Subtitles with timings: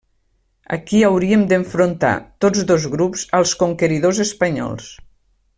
[0.77, 2.15] Aquí haurien d'enfrontar,
[2.45, 4.93] tots dos grups, als conqueridors espanyols.